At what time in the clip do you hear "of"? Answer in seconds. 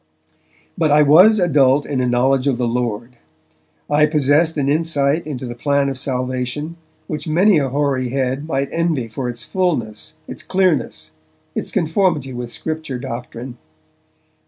2.47-2.57, 5.89-5.99